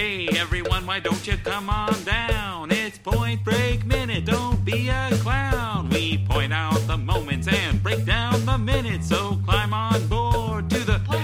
[0.00, 2.70] Hey everyone, why don't you come on down?
[2.70, 5.90] It's Point Break Minute, don't be a clown.
[5.90, 10.78] We point out the moments and break down the minutes, so climb on board to
[10.78, 11.20] the Point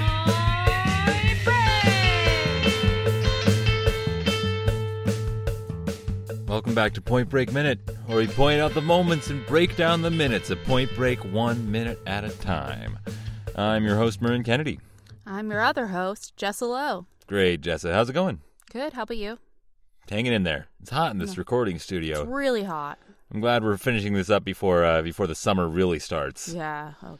[6.36, 6.46] Break!
[6.46, 10.02] Welcome back to Point Break Minute, where we point out the moments and break down
[10.02, 12.98] the minutes of Point Break one minute at a time.
[13.54, 14.80] I'm your host, Marin Kennedy.
[15.24, 17.06] I'm your other host, Jessa Lowe.
[17.26, 17.94] Great, Jessa.
[17.94, 18.42] How's it going?
[18.76, 18.92] Good.
[18.92, 19.38] How about you?
[20.10, 20.66] Hanging in there.
[20.82, 22.20] It's hot in this recording studio.
[22.20, 22.98] It's really hot.
[23.32, 26.48] I'm glad we're finishing this up before uh, before the summer really starts.
[26.48, 26.92] Yeah.
[27.02, 27.18] Oh,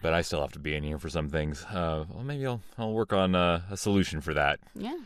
[0.00, 1.62] But I still have to be in here for some things.
[1.64, 4.58] Uh, well, maybe I'll I'll work on uh, a solution for that.
[4.74, 4.96] yeah.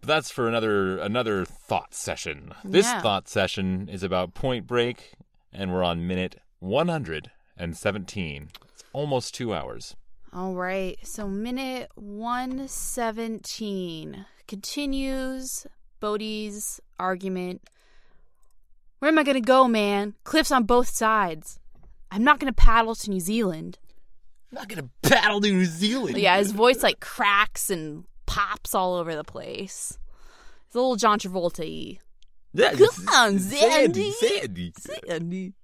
[0.00, 2.52] But that's for another another thought session.
[2.62, 3.02] This Yeah.
[3.02, 5.14] thought session is about Point Break,
[5.52, 8.50] and we're on minute 117.
[8.72, 9.96] It's almost two hours.
[10.32, 10.96] All right.
[11.02, 15.66] So minute 117 continues
[15.98, 17.62] Bodhi's argument.
[18.98, 20.12] Where am I going to go, man?
[20.24, 21.58] Cliffs on both sides.
[22.10, 23.78] I'm not going to paddle to New Zealand.
[24.50, 26.18] I'm not gonna paddle to New Zealand.
[26.18, 29.96] Yeah, his voice like cracks and pops all over the place.
[30.66, 31.98] It's a little John Travolta
[32.52, 34.74] Yeah, Come on, Sandy, Sandy.
[34.76, 35.54] Sandy.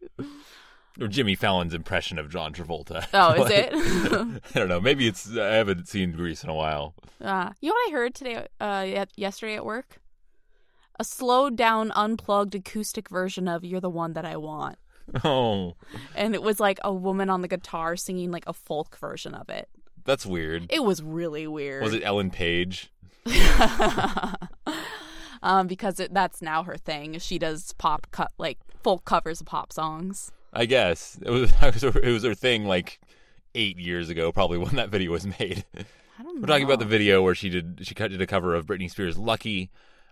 [1.06, 3.06] Jimmy Fallon's impression of John Travolta.
[3.14, 4.42] Oh, is Like, it?
[4.54, 4.80] I don't know.
[4.80, 5.30] Maybe it's.
[5.36, 6.94] I haven't seen Grease in a while.
[7.22, 10.00] Uh, you know what I heard today, uh, ye- yesterday at work?
[10.98, 14.78] A slowed down, unplugged acoustic version of "You're the One That I Want,"
[15.22, 15.76] Oh,
[16.16, 19.48] and it was like a woman on the guitar singing like a folk version of
[19.48, 19.68] it.
[20.04, 20.66] that's weird.
[20.70, 21.84] It was really weird.
[21.84, 22.90] Was it Ellen Page?
[25.42, 27.18] um, because it, that's now her thing.
[27.18, 30.32] She does pop cut like folk covers of pop songs.
[30.52, 31.52] I guess it was.
[31.62, 33.00] It was her, it was her thing like
[33.54, 35.64] eight years ago, probably when that video was made.
[36.18, 36.40] I don't know.
[36.40, 37.80] We're talking about the video where she did.
[37.82, 39.70] She cut did a cover of Britney Spears' "Lucky"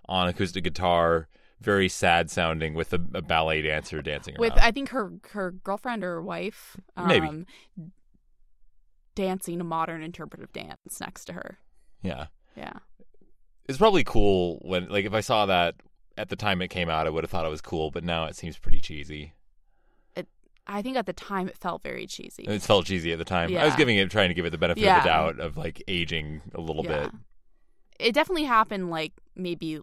[0.09, 1.27] on acoustic guitar,
[1.61, 4.61] very sad sounding, with a, a ballet dancer dancing with around.
[4.61, 7.47] I think her her girlfriend or wife, um, Maybe.
[9.15, 11.59] dancing a modern interpretive dance next to her.
[12.03, 12.75] yeah, Yeah.
[13.69, 15.75] it's probably cool when like if I saw that
[16.19, 17.91] at the time it came out, I would have thought it was cool.
[17.91, 19.33] But now it seems pretty cheesy.
[20.67, 22.43] I think at the time it felt very cheesy.
[22.45, 23.57] It felt cheesy at the time.
[23.57, 25.83] I was giving it, trying to give it the benefit of the doubt of like
[25.89, 27.05] aging a little Yeah.
[27.05, 27.13] bit.
[27.99, 29.81] It definitely happened like maybe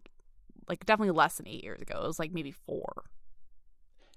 [0.69, 2.01] like definitely less than eight years ago.
[2.03, 3.05] It was like maybe four.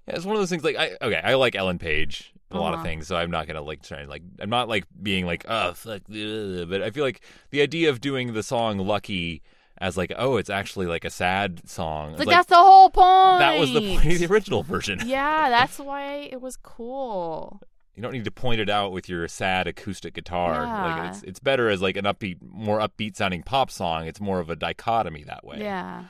[0.07, 0.63] Yeah, it's one of those things.
[0.63, 2.83] Like, I okay, I like Ellen Page a lot of Uh-huh.
[2.85, 4.23] things, so I'm not gonna like try and like.
[4.39, 7.99] I'm not like being like, oh, fuck, ugh," but I feel like the idea of
[7.99, 9.41] doing the song "Lucky"
[9.79, 12.13] as like, oh, it's actually like a sad song.
[12.13, 13.39] Like, It's that's the whole point.
[13.39, 15.01] that was the point of the original version.
[15.05, 17.61] yeah, that's why it was cool.
[17.95, 20.51] You don't need to point it out with your sad acoustic guitar.
[20.65, 21.09] Like Yeah.
[21.09, 24.05] it's it's better as like an upbeat, more upbeat sounding pop song.
[24.05, 25.57] It's more of a dichotomy that way.
[25.59, 26.03] Yeah.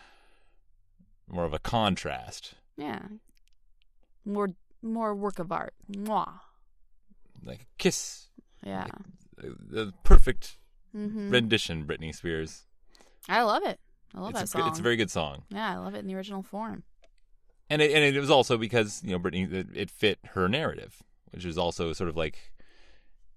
[1.29, 2.56] More of a contrast.
[2.75, 3.00] Yeah.
[4.25, 4.50] More
[4.81, 5.73] more work of art.
[5.89, 6.39] Mwah.
[7.44, 8.27] Like a kiss.
[8.66, 8.88] Yeah.
[9.38, 10.57] The perfect
[10.94, 12.66] hmm rendition, Britney Spears.
[13.29, 13.79] I love it.
[14.15, 14.69] I love it's, that a, song.
[14.69, 15.43] it's a very good song.
[15.49, 16.83] yeah, I love it in the original form.
[17.69, 21.03] and it, and it was also because you know Britney it, it fit her narrative,
[21.31, 22.51] which is also sort of like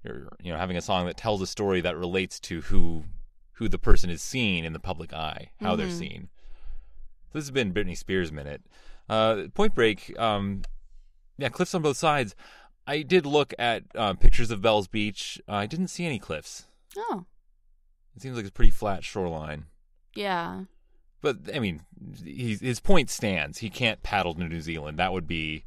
[0.05, 3.05] you're, you know having a song that tells a story that relates to who
[3.55, 5.99] who the person is seen in the public eye, how they're Mhm.
[5.99, 6.29] seen.
[7.33, 8.63] This has been Britney Spears minute.
[9.09, 10.63] Uh, Point Break, um,
[11.37, 12.35] yeah, cliffs on both sides.
[12.87, 15.41] I did look at uh, pictures of Bell's Beach.
[15.47, 16.67] I didn't see any cliffs.
[16.97, 17.27] Oh.
[18.17, 19.67] It seems like it's a pretty flat shoreline.
[20.15, 20.65] Yeah.
[21.23, 21.83] But I mean,
[22.25, 23.59] he's, his point stands.
[23.59, 24.99] He can't paddle to New Zealand.
[24.99, 25.65] That would be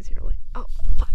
[0.00, 0.34] Is he really?
[0.54, 0.66] Oh,
[0.98, 1.08] fuck.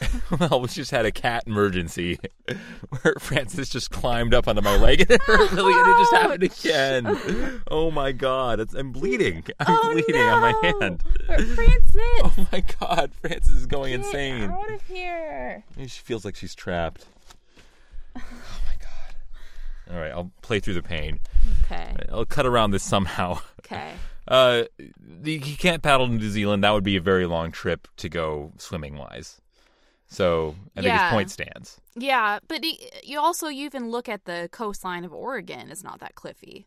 [0.38, 0.60] well.
[0.60, 2.18] We just had a cat emergency
[2.88, 6.12] where Francis just climbed up onto my leg and it hurt really, and it just
[6.12, 7.62] happened again.
[7.70, 8.60] Oh my god!
[8.60, 9.44] It's, I'm bleeding.
[9.60, 10.28] I'm oh, bleeding no.
[10.28, 11.02] on my hand.
[11.54, 11.96] Francis.
[11.96, 13.12] Oh my god!
[13.14, 14.50] Francis is going Get insane.
[14.50, 15.64] out of here.
[15.78, 17.06] She feels like she's trapped.
[18.16, 19.94] Oh my god!
[19.94, 21.20] All right, I'll play through the pain.
[21.64, 21.94] Okay.
[22.10, 23.40] I'll cut around this somehow.
[23.60, 23.92] Okay.
[24.28, 24.64] Uh,
[25.24, 26.64] he can't paddle to New Zealand.
[26.64, 29.40] That would be a very long trip to go swimming wise.
[30.08, 31.08] So I think Yeah.
[31.08, 31.80] his point stands.
[31.96, 35.68] Yeah, but y- you also you even look at the coastline of Oregon.
[35.70, 36.66] It's not that cliffy.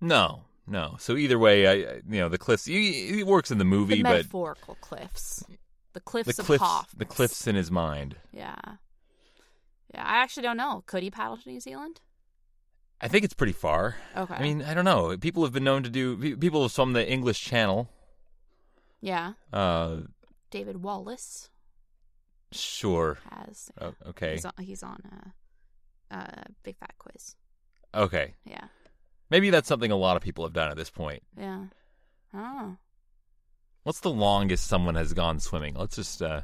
[0.00, 0.96] No, no.
[0.98, 1.72] So either way, I
[2.08, 2.64] you know the cliffs.
[2.66, 5.44] He, he works in the movie, The but metaphorical cliffs.
[5.92, 6.90] The cliffs the of cliffs, Hoff.
[6.96, 8.16] the cliffs in his mind.
[8.32, 8.54] Yeah.
[9.92, 10.82] Yeah, I actually don't know.
[10.86, 12.00] Could he paddle to New Zealand?
[13.00, 13.96] I think it's pretty far.
[14.16, 14.34] Okay.
[14.34, 15.16] I mean, I don't know.
[15.18, 16.16] People have been known to do.
[16.16, 17.90] pe- People from the English Channel.
[19.00, 19.32] yeah.
[19.52, 20.02] Uh,
[20.50, 21.48] David Walliams.
[22.54, 23.18] Sure.
[23.30, 23.70] has.
[23.80, 24.32] O- okay.
[24.34, 25.00] He's on, he's on
[26.10, 27.36] a, a big fat quiz.
[27.94, 28.34] Okay.
[28.44, 28.64] Yeah.
[29.30, 31.22] Maybe that's something a lot of people have done at this point.
[31.38, 31.64] Yeah.
[32.34, 32.76] Oh.
[33.84, 35.74] What's the longest someone has gone swimming?
[35.74, 36.42] Let's just uh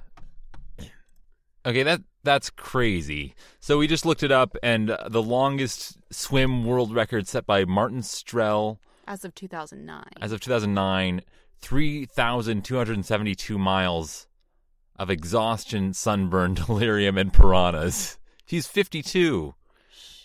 [1.67, 3.35] Okay, that that's crazy.
[3.61, 7.65] So we just looked it up and uh, the longest swim world record set by
[7.65, 10.03] Martin Strel As of 2009.
[10.21, 11.23] as of 2009,
[11.61, 14.28] 3272 miles
[14.99, 18.19] of exhaustion, sunburn, delirium and piranhas.
[18.45, 19.55] He's 52.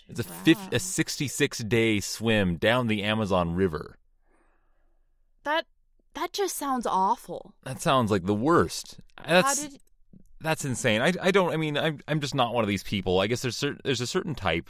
[0.08, 0.68] It's a Wow.
[0.72, 3.96] a 66 day swim down the Amazon River.
[5.44, 5.66] That
[6.14, 7.54] that just sounds awful.
[7.64, 8.98] That sounds like the worst.
[9.26, 9.80] That's did
[10.40, 11.00] that's insane.
[11.00, 11.52] I, I don't.
[11.52, 13.20] I mean, I'm I'm just not one of these people.
[13.20, 14.68] I guess there's there's a certain type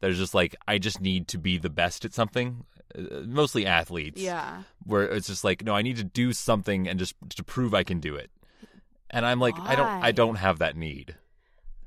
[0.00, 2.64] that is just like I just need to be the best at something.
[2.96, 4.20] Uh, mostly athletes.
[4.20, 4.62] Yeah.
[4.84, 7.82] Where it's just like no, I need to do something and just to prove I
[7.82, 8.30] can do it.
[9.10, 11.16] And I'm like I don't I don't have that need.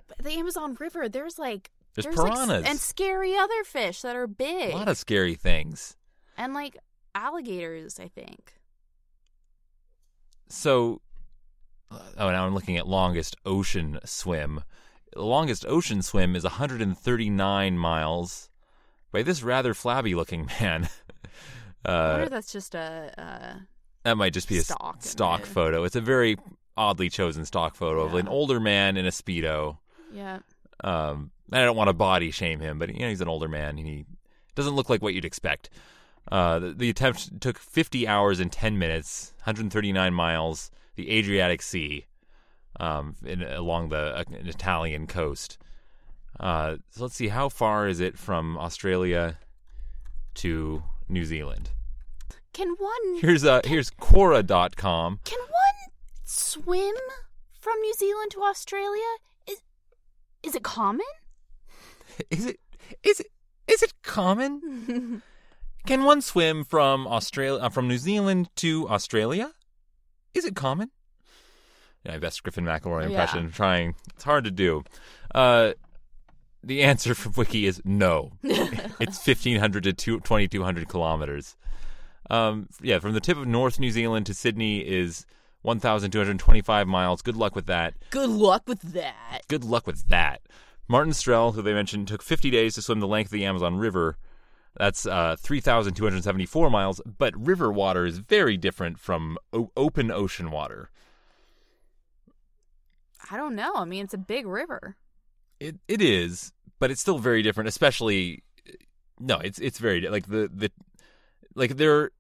[0.08, 4.16] But the Amazon River, there's like There's, like, s- piranhas and scary other fish that
[4.16, 4.74] are big.
[4.74, 5.96] a lot of scary things.
[6.38, 6.78] and like
[7.16, 8.54] alligators, I think.
[10.48, 11.02] So,
[11.92, 14.64] oh, now I'm looking at longest ocean swim.
[15.14, 18.50] The longest ocean swim is 139 miles
[19.12, 20.90] by this rather flabby looking man.
[21.86, 23.60] I Uh, wonder if that's just a uh,
[24.04, 24.62] that might just be a
[25.00, 25.84] stock photo.
[25.84, 26.38] It's a very
[26.80, 29.78] oddly chosen stock photo of an older man in a speedo.
[30.12, 30.40] yeah.
[30.82, 33.76] Um, I don't want to body shame him, but you know he's an older man
[33.76, 34.06] he
[34.56, 35.70] doesn't look like what you'd expect.
[36.32, 42.06] Uh, the, the attempt took 50 hours and 10 minutes, 139 miles, the Adriatic Sea,
[42.80, 45.58] um, in, along the uh, an Italian coast.
[46.40, 49.38] Uh, so let's see, how far is it from Australia
[50.36, 51.72] to New Zealand?
[52.54, 55.20] Can one Here's uh, here's Quora.com.
[55.24, 55.40] can
[56.50, 56.96] swim
[57.60, 59.12] from New Zealand to Australia?
[59.50, 59.62] Is
[60.44, 61.06] is it common?
[62.30, 62.60] Is it
[63.04, 63.28] is it
[63.68, 65.22] is it common?
[65.86, 69.52] Can one swim from Australia uh, from New Zealand to Australia?
[70.34, 70.92] Is it common?
[72.04, 73.10] Yeah, best Griffin McElroy Yeah.
[73.10, 73.52] impression.
[73.52, 73.96] Trying.
[74.14, 74.84] It's hard to do.
[75.34, 75.74] Uh,
[76.64, 78.32] the answer from Wiki is no.
[78.44, 81.56] it's fifteen hundred to twenty two hundred kilometers.
[82.30, 85.26] Um, yeah, from the tip of North New Zealand to Sydney is
[85.62, 87.22] one thousand two hundred twenty five miles.
[87.22, 87.94] Good luck with that.
[88.10, 89.42] Good luck with that.
[89.48, 90.42] Good luck with that.
[90.88, 93.78] Martin Strel, who they mentioned, took 50 days to swim the length of the Amazon
[93.78, 94.18] River.
[94.76, 100.90] That's uh, 3,274 miles, but river water is very different from o- open ocean water.
[103.30, 103.74] I don't know.
[103.76, 104.96] I mean, it's a big river.
[105.60, 107.68] It it is, but it's still very different.
[107.68, 108.44] Especially,
[109.20, 110.72] no, it's it's very like the the
[111.54, 112.12] like there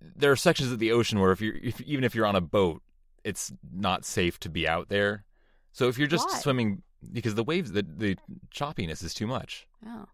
[0.00, 2.40] there are sections of the ocean where if you're if, even if you're on a
[2.40, 2.82] boat,
[3.24, 5.24] it's not safe to be out there.
[5.72, 6.38] So if you're just Why?
[6.38, 8.16] swimming because the waves the the
[8.54, 9.66] choppiness is too much.
[9.86, 10.06] Oh.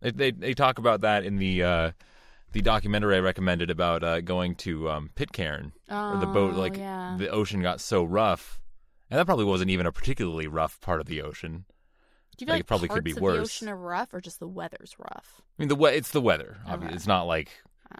[0.00, 1.90] They, they they talk about that in the uh,
[2.52, 6.76] the documentary I recommended about uh, going to um, Pitcairn, where the boat Oh, like
[6.76, 7.16] yeah.
[7.18, 8.60] the ocean got so rough,
[9.10, 11.64] and that probably wasn't even a particularly rough part of the ocean.
[12.36, 13.36] Do you like, feel like it probably could be worse.
[13.36, 15.40] the ocean are rough or just the weather's rough?
[15.58, 16.58] I mean, the we- it's the weather.
[16.68, 16.94] obvi- Okay.
[16.94, 17.50] It's not like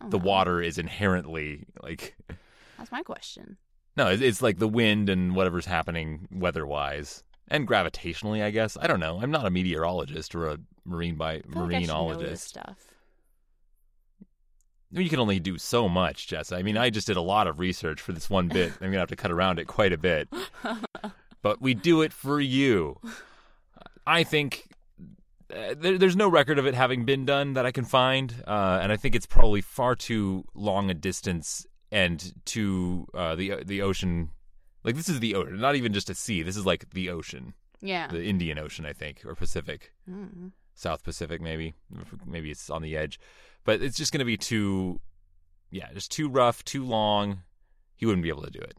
[0.08, 0.24] the know.
[0.24, 2.16] water is inherently like
[2.78, 3.56] That's my question.
[3.96, 8.42] no, it's, it's like the wind and whatever's happening weather wise and gravitationally.
[8.42, 9.20] I guess I don't know.
[9.22, 12.48] I'm not a meteorologist or a marine bi feel like I should know this marinologist.
[12.48, 12.76] stuff.
[14.92, 16.52] You can only do so much, Jess.
[16.52, 18.72] I mean, I just did a lot of research for this one bit.
[18.80, 20.28] I'm gonna have to cut around it quite a bit,
[21.42, 22.98] but we do it for you.
[24.06, 24.68] I think
[25.48, 28.92] there, there's no record of it having been done that I can find, uh, and
[28.92, 34.30] I think it's probably far too long a distance and to uh, the the ocean.
[34.84, 36.42] Like this is the ocean, not even just a sea.
[36.42, 38.06] This is like the ocean, Yeah.
[38.06, 39.92] the Indian Ocean, I think, or Pacific.
[40.08, 40.52] Mm.
[40.74, 41.74] South Pacific, maybe.
[42.24, 43.18] Maybe it's on the edge,
[43.64, 45.00] but it's just going to be too,
[45.70, 47.40] yeah, just too rough, too long.
[47.96, 48.76] He wouldn't be able to do it,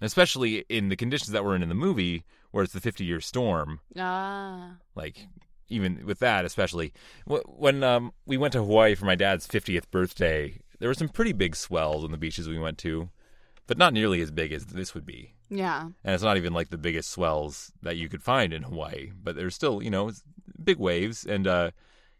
[0.00, 3.20] especially in the conditions that we're in in the movie, where it's the 50 year
[3.20, 3.80] storm.
[3.98, 4.76] Ah.
[4.94, 5.26] Like,
[5.68, 6.92] even with that, especially
[7.26, 11.32] when um, we went to Hawaii for my dad's 50th birthday, there were some pretty
[11.32, 13.10] big swells on the beaches we went to,
[13.66, 15.34] but not nearly as big as this would be.
[15.50, 15.82] Yeah.
[15.82, 19.36] And it's not even like the biggest swells that you could find in Hawaii, but
[19.36, 20.10] there's still, you know,
[20.62, 21.24] big waves.
[21.24, 21.70] And uh,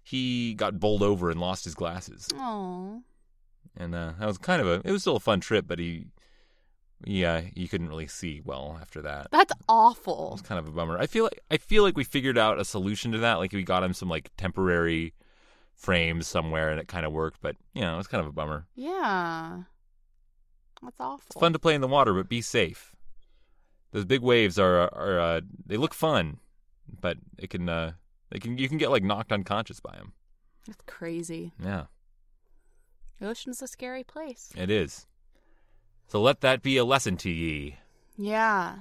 [0.02, 2.28] he got bowled over and lost his glasses.
[2.34, 3.02] Oh.
[3.76, 6.06] And uh, that was kind of a, it was still a fun trip, but he,
[7.04, 9.28] yeah, you couldn't really see well after that.
[9.30, 10.32] That's awful.
[10.38, 10.98] It's kind of a bummer.
[10.98, 13.34] I feel like I feel like we figured out a solution to that.
[13.34, 15.14] Like we got him some like temporary
[15.74, 17.40] frames somewhere, and it kind of worked.
[17.40, 18.66] But you know, it's kind of a bummer.
[18.74, 19.62] Yeah.
[20.82, 21.24] That's awful.
[21.30, 22.94] It's fun to play in the water, but be safe.
[23.90, 26.38] those big waves are are uh, they look fun,
[27.00, 27.92] but it can uh,
[28.30, 30.12] they can you can get like knocked unconscious by them.
[30.68, 31.52] That's crazy.
[31.60, 31.86] Yeah,
[33.20, 34.52] The ocean's a scary place.
[34.56, 35.06] it is.
[36.08, 37.76] So let that be a lesson to ye.
[38.16, 38.76] Yeah.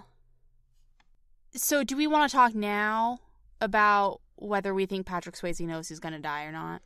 [1.53, 3.19] So, do we want to talk now
[3.60, 6.81] about whether we think Patrick Swayze knows he's going to die or not?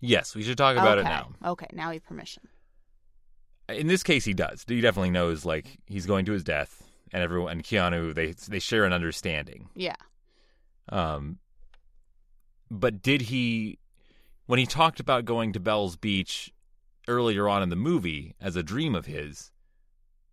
[0.00, 1.08] Yes, we should talk about okay.
[1.08, 1.32] it now.
[1.44, 2.42] Okay, now we have permission.
[3.68, 4.64] In this case, he does.
[4.66, 8.58] He definitely knows like he's going to his death, and everyone and Keanu they they
[8.58, 9.68] share an understanding.
[9.74, 9.96] Yeah.
[10.88, 11.38] Um,
[12.70, 13.78] but did he,
[14.46, 16.52] when he talked about going to Bell's Beach
[17.08, 19.50] earlier on in the movie as a dream of his,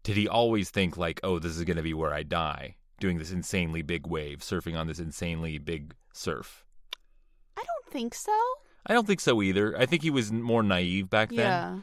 [0.03, 3.17] did he always think like, oh, this is going to be where I die, doing
[3.17, 6.65] this insanely big wave, surfing on this insanely big surf?
[7.57, 8.37] I don't think so.
[8.85, 9.77] I don't think so either.
[9.77, 11.77] I think he was more naive back then, Yeah.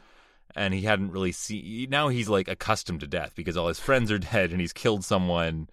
[0.55, 1.89] and he hadn't really seen.
[1.89, 5.03] Now he's like accustomed to death because all his friends are dead, and he's killed
[5.03, 5.67] someone,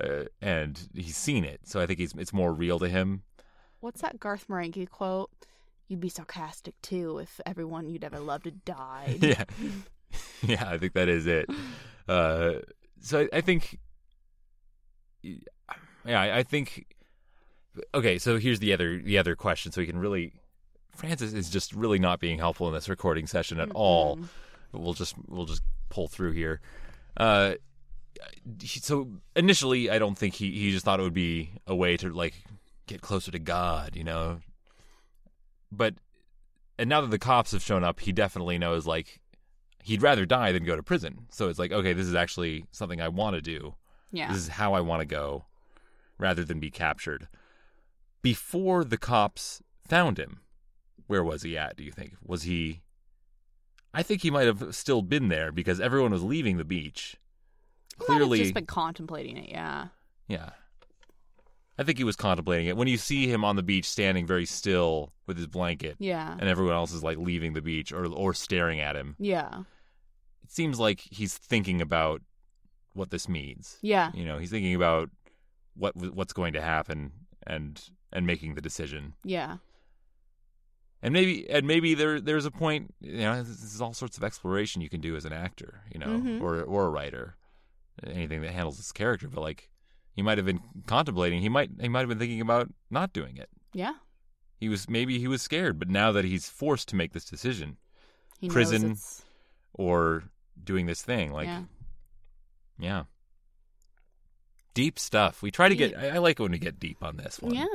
[0.00, 1.60] uh, and he's seen it.
[1.64, 3.22] So I think he's it's more real to him.
[3.80, 5.30] What's that Garth Marenghi quote?
[5.88, 9.18] You'd be sarcastic too if everyone you'd ever loved had died.
[9.22, 9.44] yeah,
[10.46, 11.48] yeah, I think that is it.
[12.08, 12.60] Uh,
[13.00, 13.80] so I, I think,
[15.22, 15.40] yeah,
[16.06, 16.86] I, I think.
[17.92, 19.72] Okay, so here's the other the other question.
[19.72, 20.34] So we can really,
[20.92, 24.18] Francis is just really not being helpful in this recording session at all.
[24.18, 24.28] Mm-mm.
[24.70, 26.60] But we'll just we'll just pull through here.
[27.16, 27.54] Uh,
[28.62, 32.10] so initially, I don't think he he just thought it would be a way to
[32.10, 32.34] like
[32.86, 34.38] get closer to God, you know.
[35.72, 35.94] But
[36.78, 39.20] and now that the cops have shown up, he definitely knows like
[39.86, 41.26] he'd rather die than go to prison.
[41.30, 43.74] So it's like, okay, this is actually something I want to do.
[44.12, 44.28] Yeah.
[44.32, 45.44] This is how I want to go,
[46.18, 47.28] rather than be captured.
[48.22, 50.40] Before the cops found him,
[51.06, 51.76] where was he at?
[51.76, 52.82] Do you think was he?
[53.94, 57.16] I think he might have still been there because everyone was leaving the beach.
[57.98, 59.48] He Clearly, just been contemplating it.
[59.48, 59.86] Yeah.
[60.28, 60.50] yeah.
[61.78, 62.76] I think he was contemplating it.
[62.76, 66.32] When you see him on the beach standing very still with his blanket, Yeah.
[66.38, 69.62] and everyone else is like leaving the beach or or staring at him, Yeah.
[70.46, 72.22] It seems like he's thinking about
[72.92, 73.78] what this means.
[73.82, 74.10] Yeah.
[74.14, 75.10] You know, he's thinking about
[75.74, 77.12] what what's going to happen
[77.46, 79.14] and and making the decision.
[79.24, 79.56] Yeah.
[81.02, 84.24] And maybe and maybe there there's a point, you know, this is all sorts of
[84.24, 86.40] exploration you can do as an actor, you know, Mhm.
[86.40, 87.36] or or a writer,
[88.06, 89.28] anything that handles this character.
[89.28, 89.68] But like,
[90.14, 91.42] he might have been contemplating.
[91.42, 93.50] He might he might have been thinking about not doing it.
[93.74, 93.94] Yeah.
[94.58, 97.76] He was maybe he was scared, but now that he's forced to make this decision
[98.40, 98.96] He Prison,
[99.74, 100.24] or
[100.62, 101.62] doing this thing, like, yeah.
[102.78, 103.02] yeah.
[104.74, 105.42] Deep stuff.
[105.42, 105.96] We try to get.
[105.96, 107.54] I, I like when we get deep on this one.
[107.54, 107.66] Yeah.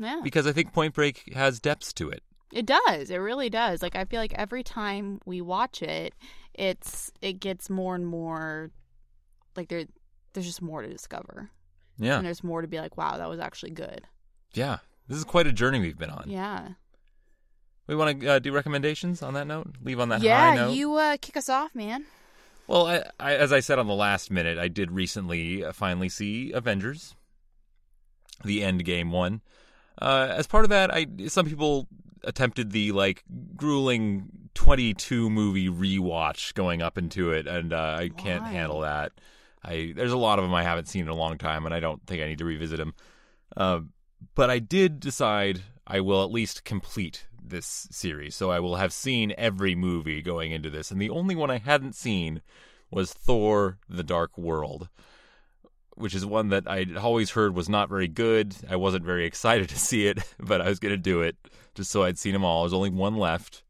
[0.00, 0.20] Yeah.
[0.22, 2.22] because I think Point Break has depths to it.
[2.52, 3.10] It does.
[3.10, 3.82] It really does.
[3.82, 6.14] Like I feel like every time we watch it,
[6.54, 8.70] it's it gets more and more
[9.56, 9.84] like there
[10.32, 11.50] there's just more to discover.
[12.00, 14.06] Yeah, And there's more to be like, wow, that was actually good.
[14.52, 14.78] yeah.
[15.08, 16.24] This is quite a journey we've been on.
[16.28, 16.68] Yeah.
[17.86, 19.68] We want to uh, do recommendations on that note.
[19.82, 22.04] Leave on that high yeah, you uh kick us off, man.
[22.68, 26.10] Well, I, I, as I said on the last minute, I did recently uh, finally
[26.10, 27.16] see Avengers,
[28.44, 29.40] the End Game one.
[30.00, 31.88] Uh, as part of that, I some people
[32.24, 33.24] attempted the like
[33.56, 38.50] grueling twenty two movie rewatch going up into it, and uh, I can't Why?
[38.50, 39.12] handle that.
[39.64, 41.80] I there's a lot of them I haven't seen in a long time, and I
[41.80, 42.94] don't think I need to revisit them.
[43.56, 43.80] Uh,
[44.34, 48.92] but I did decide I will at least complete this series, so I will have
[48.92, 52.42] seen every movie going into this, and the only one I hadn't seen
[52.90, 54.88] was Thor: The Dark World,
[55.94, 58.54] which is one that I'd always heard was not very good.
[58.68, 61.36] I wasn't very excited to see it, but I was going to do it
[61.74, 62.62] just so I'd seen them all.
[62.62, 63.62] There's only one left.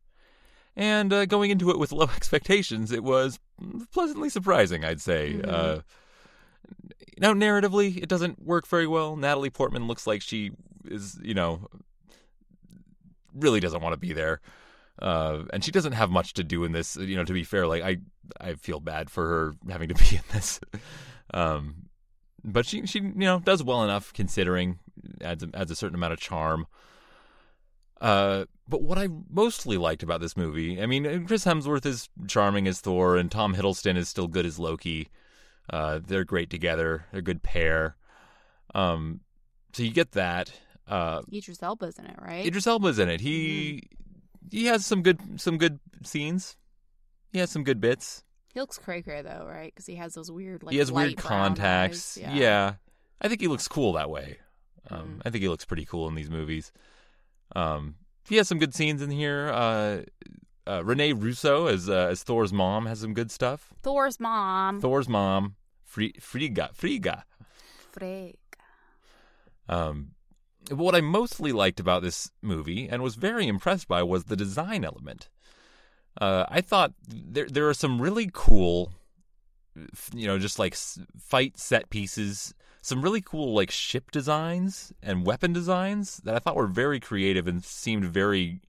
[0.77, 3.39] And uh, going into it with low expectations, it was
[3.93, 5.35] pleasantly surprising, I'd say.
[5.35, 5.49] Mhm.
[5.49, 5.81] Uh,
[7.19, 9.17] now, narratively, it doesn't work very well.
[9.17, 10.53] Natalie Portman looks like she
[10.85, 11.67] is, you know,
[13.39, 14.41] really doesn't want to be there.
[15.01, 16.97] Uh, and she doesn't have much to do in this.
[16.97, 17.99] You know, to be fair, like I,
[18.41, 20.61] I feel bad for her having to be in this.
[21.33, 21.89] Um,
[22.45, 24.79] but she, she, you know, does well enough considering
[25.21, 26.67] adds adds a certain amount of charm.
[28.01, 32.69] Uh, but what I mostly liked about this movie, I mean, Chris Hemsworth is charming
[32.69, 35.09] as Thor, and Tom Hiddleston is still good as Loki.
[35.71, 37.07] Uh, they're great together.
[37.11, 37.97] They're a good pair.
[38.75, 39.21] Um,
[39.73, 40.53] so you get that.
[40.89, 42.47] Uh, Idris Elba's in it, right?
[42.47, 43.21] Idris Elba's in it.
[43.21, 43.83] He
[44.51, 46.57] he has some good some good scenes.
[47.33, 48.25] He has some good bits.
[48.55, 49.73] he looks cray cray though, right?
[49.75, 52.17] Because he has those weird like he has weird contacts.
[52.19, 52.35] eyes.
[52.35, 52.75] Yeah.
[53.21, 54.39] I think he looks cool that way.
[54.91, 55.23] Um, Mhm.
[55.27, 56.73] I think he looks pretty cool in these movies.
[57.55, 57.97] Um,
[58.29, 59.49] he has some good scenes in here.
[59.53, 60.03] Uh,
[60.67, 63.73] uh, Renee Russo as uh, as Thor's mom has some good stuff.
[63.83, 64.81] Thor's mom.
[64.81, 67.25] Thor's mom, Free, Frigga, Frigga.
[69.69, 70.13] Um,
[70.71, 74.85] what I mostly liked about this movie and was very impressed by was the design
[74.85, 75.29] element.
[76.21, 78.93] Uh, I thought there there are some really cool,
[80.13, 85.53] you know, just like fight set pieces, some really cool like ship designs and weapon
[85.53, 88.61] designs that I thought were very creative and seemed very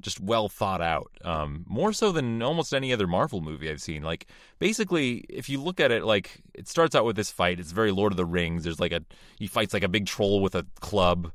[0.00, 1.10] just well thought out.
[1.24, 4.02] Um, more so than almost any other Marvel movie I've seen.
[4.02, 4.26] Like
[4.58, 7.60] basically, if you look at it, like it starts out with this fight.
[7.60, 8.64] It's very Lord of the Rings.
[8.64, 9.02] There's like a
[9.38, 11.32] he fights like a big troll with a club,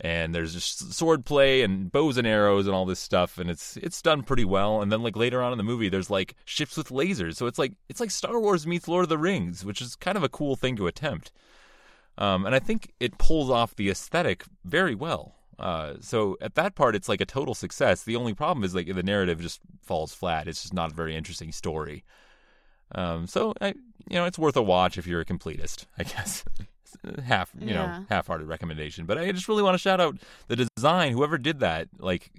[0.00, 3.76] and there's just sword play and bows and arrows and all this stuff, and it's
[3.78, 4.80] it's done pretty well.
[4.80, 7.36] And then like later on in the movie, there's like ships with lasers.
[7.36, 10.16] So it's like it's like Star Wars meets Lord of the Rings, which is kind
[10.16, 11.32] of a cool thing to attempt.
[12.16, 15.34] Um, and I think it pulls off the aesthetic very well.
[15.58, 18.02] Uh, so at that part, it's like a total success.
[18.02, 20.48] The only problem is like the narrative just falls flat.
[20.48, 22.04] It's just not a very interesting story.
[22.94, 23.68] Um, so I,
[24.08, 26.44] you know, it's worth a watch if you're a completist, I guess.
[27.24, 27.74] half, you Yeah.
[27.74, 29.06] know, half-hearted recommendation.
[29.06, 30.16] But I just really want to shout out
[30.48, 31.12] the design.
[31.12, 32.30] Whoever did that, like,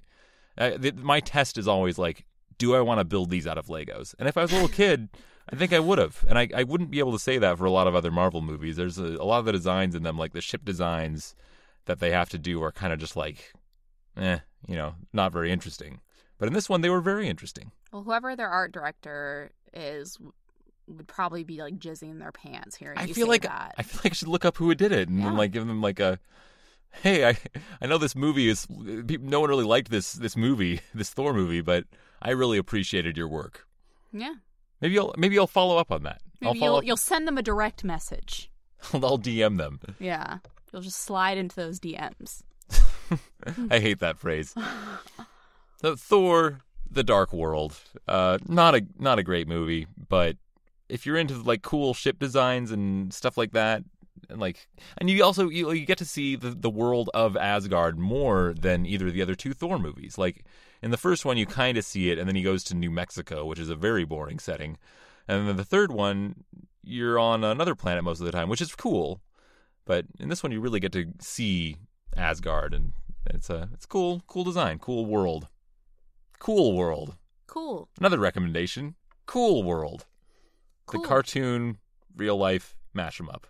[0.57, 2.25] uh, the, my test is always like,
[2.57, 4.15] do I want to build these out of Legos?
[4.17, 5.09] And if I was a little kid,
[5.51, 6.23] I think I would have.
[6.29, 8.41] And I, I wouldn't be able to say that for a lot of other Marvel
[8.41, 8.77] movies.
[8.77, 11.35] There's a, a lot of the designs in them, like the ship designs
[11.85, 13.53] that they have to do, are kind of just like,
[14.17, 16.01] eh, you know, not very interesting.
[16.37, 17.71] But in this one, they were very interesting.
[17.91, 20.17] Well, whoever their art director is
[20.87, 22.93] would probably be like jizzing in their pants here.
[22.97, 23.73] I feel like that.
[23.77, 25.37] I feel like I should look up who did it and then Yeah.
[25.37, 26.19] like give them like a,
[27.01, 27.37] hey, I
[27.81, 31.61] I know this movie is no one really liked this this movie this Thor movie,
[31.61, 31.85] but
[32.21, 33.65] I really appreciated your work.
[34.11, 34.35] yeah.
[34.81, 36.21] Maybe I'll maybe I'll follow up on that.
[36.43, 36.83] I'll Maybe you'll up.
[36.85, 38.51] you'll send them a direct message.
[38.93, 39.79] I'll DM them.
[39.99, 40.39] Yeah.
[40.75, 42.43] You'll just slide into those DMs.
[43.71, 44.53] I hate that phrase.
[45.81, 47.77] So Thor: The Dark World.
[48.07, 50.37] Uh, not a not a great movie, but
[50.89, 53.83] if you're into like cool ship designs and stuff like that,
[54.29, 54.67] and like,
[54.97, 58.85] and you also you, you get to see the the world of Asgard more than
[58.85, 60.17] either of the other two Thor movies.
[60.17, 60.45] Like
[60.81, 62.89] in the first one, you kind of see it, and then he goes to New
[62.89, 64.77] Mexico, which is a very boring setting,
[65.27, 66.45] and then the third one,
[66.83, 69.21] you're on another planet most of the time, which is cool.
[69.85, 71.77] But in this one, you really get to see
[72.15, 72.93] Asgard, and
[73.27, 75.47] it's a it's cool, cool design, cool world,
[76.39, 77.15] cool world.
[77.47, 77.87] Cool.
[77.99, 78.95] Another recommendation:
[79.27, 80.05] Cool World,
[80.87, 81.01] Cool.
[81.01, 81.77] the cartoon,
[82.15, 83.47] real life mash 'em up.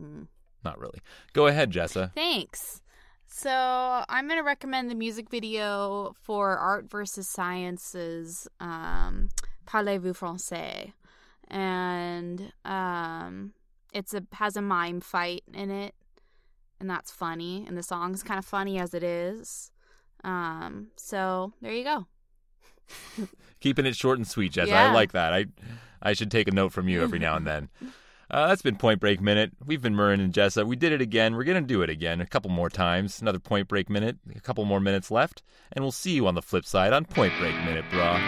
[0.00, 0.28] Mm.
[0.64, 1.00] Not really.
[1.32, 2.12] Go ahead, Jessa.
[2.14, 2.80] Thanks.
[3.26, 3.50] So
[4.08, 9.30] I'm going to recommend the music video for Art versus Science's um,
[9.66, 10.92] Parlez-vous français,
[11.48, 13.52] and um,
[13.92, 15.94] it's a has a mime fight in it,
[16.80, 17.64] and that's funny.
[17.66, 19.70] And the song's kind of funny as it is.
[20.24, 22.06] Um, so there you go.
[23.60, 24.68] Keeping it short and sweet, Jessa.
[24.68, 24.90] Yeah.
[24.90, 25.32] I like that.
[25.32, 25.46] I
[26.02, 27.68] I should take a note from you every now and then.
[28.30, 29.52] Uh, that's been Point Break Minute.
[29.62, 30.66] We've been Murrin and Jessa.
[30.66, 31.36] We did it again.
[31.36, 33.20] We're going to do it again a couple more times.
[33.20, 34.16] Another Point Break Minute.
[34.34, 35.42] A couple more minutes left.
[35.70, 38.18] And we'll see you on the flip side on Point Break Minute, brah.